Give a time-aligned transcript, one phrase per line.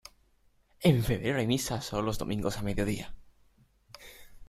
[0.79, 3.13] En febrero hay misa sólo los domingos a mediodía.